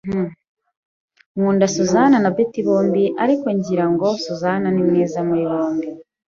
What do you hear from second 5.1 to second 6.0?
muri bombi.